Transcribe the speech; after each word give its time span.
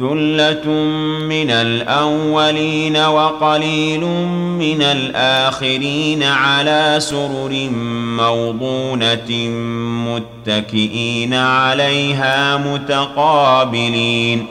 ثله 0.00 0.70
من 1.28 1.50
الاولين 1.50 2.96
وقليل 2.96 4.04
من 4.58 4.82
الاخرين 4.82 6.22
على 6.22 6.96
سرر 6.98 7.68
موضونه 8.16 9.30
متكئين 10.08 11.34
عليها 11.34 12.56
متقابلين 12.56 14.46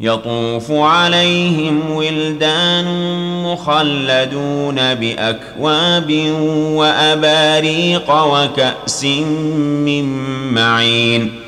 يطوف 0.00 0.70
عليهم 0.70 1.90
ولدان 1.90 2.84
مخلدون 3.44 4.94
باكواب 4.94 6.12
واباريق 6.72 8.10
وكاس 8.10 9.04
من 9.84 10.04
معين 10.54 11.47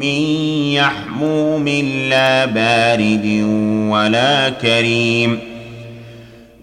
من 0.00 0.22
يحموم 0.72 1.68
لا 2.08 2.44
بارد 2.44 3.26
ولا 3.90 4.48
كريم 4.48 5.38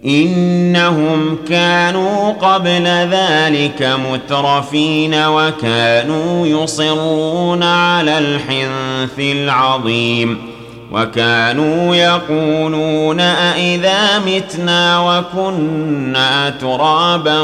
إنهم 0.05 1.37
كانوا 1.49 2.31
قبل 2.31 2.83
ذلك 3.11 3.97
مترفين 4.11 5.15
وكانوا 5.15 6.47
يصرون 6.47 7.63
على 7.63 8.17
الحنث 8.17 9.19
العظيم 9.19 10.56
وكانوا 10.91 11.95
يقولون 11.95 13.19
أإذا 13.19 14.19
متنا 14.19 14.99
وكنا 14.99 16.49
ترابا 16.49 17.39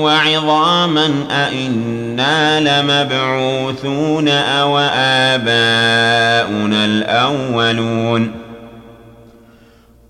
وعظاما 0.00 1.10
أإنا 1.30 2.60
لمبعوثون 2.60 4.28
أو 4.28 4.78
آباؤنا 4.94 6.84
الأولون 6.84 8.30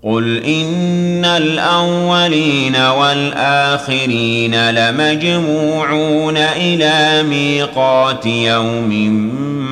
قل 0.03 0.43
إن 0.43 1.25
الأولين 1.25 2.75
والآخرين 2.75 4.69
لمجموعون 4.69 6.37
إلى 6.37 7.23
ميقات 7.29 8.25
يوم 8.25 8.89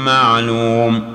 معلوم 0.05 1.14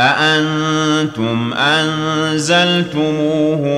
أأنتم 0.00 1.52
أنزلتموه 1.52 3.00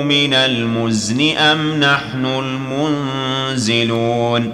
من 0.03 0.35
المزن 0.35 1.37
أم 1.37 1.81
نحن 1.81 2.27
المنزلون؟ 3.57 4.53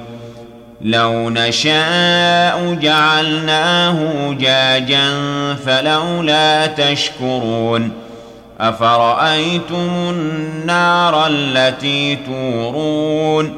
لو 0.82 1.30
نشاء 1.30 2.74
جعلناه 2.74 4.32
جاجا 4.32 5.10
فلولا 5.66 6.66
تشكرون. 6.66 7.92
أفرأيتم 8.60 9.90
النار 10.10 11.26
التي 11.26 12.16
تورون؟ 12.26 13.57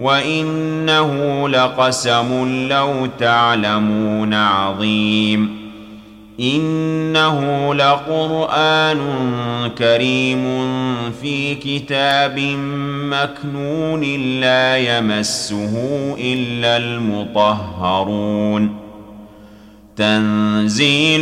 وانه 0.00 1.48
لقسم 1.48 2.48
لو 2.68 3.06
تعلمون 3.18 4.34
عظيم 4.34 5.62
انه 6.40 7.74
لقران 7.74 8.98
كريم 9.78 10.44
في 11.22 11.54
كتاب 11.54 12.38
مكنون 13.10 14.00
لا 14.40 14.76
يمسه 14.76 15.70
الا 16.18 16.76
المطهرون 16.76 18.76
تنزيل 19.96 21.20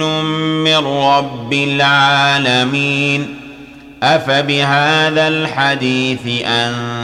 من 0.65 0.77
رب 0.87 1.53
العالمين 1.53 3.27
افبهذا 4.03 5.29
الحديث 5.29 6.43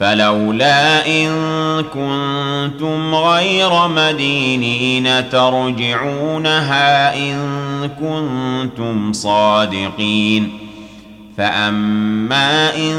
فلولا 0.00 1.06
إن 1.06 1.30
كنتم 1.82 3.14
غير 3.14 3.88
مدينين 3.88 5.30
ترجعونها 5.30 7.16
إن 7.16 7.38
كنتم 8.00 9.12
صادقين. 9.12 10.58
فأما 11.36 12.76
إن 12.76 12.94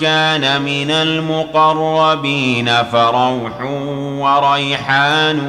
كان 0.00 0.62
من 0.62 0.90
المقربين 0.90 2.70
فروح 2.92 3.60
وريحان 4.18 5.40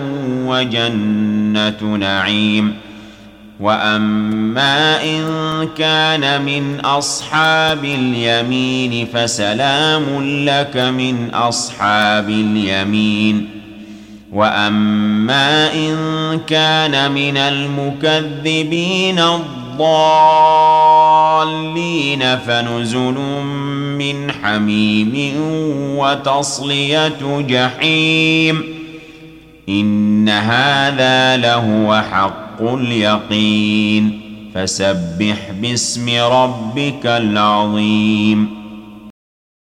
وجنة 0.48 1.98
نعيم. 1.98 2.85
واما 3.60 5.04
ان 5.04 5.26
كان 5.78 6.42
من 6.42 6.80
اصحاب 6.80 7.86
اليمين 7.86 9.08
فسلام 9.14 10.04
لك 10.46 10.78
من 10.78 11.30
اصحاب 11.34 12.30
اليمين 12.30 13.50
واما 14.34 15.74
ان 15.74 15.96
كان 16.48 17.12
من 17.12 17.38
المكذبين 17.38 19.20
الضالين 19.20 20.40
فنزل 22.38 23.20
من 23.98 24.32
حميم 24.32 25.34
وتصليه 25.98 27.42
جحيم 27.48 28.64
ان 29.70 30.30
هذا 30.30 31.38
لهو 31.38 32.04
حق 32.12 32.45
حق 32.56 32.74
اليقين. 32.74 34.22
فسبح 34.54 35.52
باسم 35.62 36.10
ربك 36.10 37.06
العظيم. 37.06 38.55